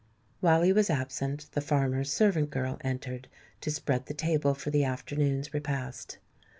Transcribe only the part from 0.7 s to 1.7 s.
was absent, the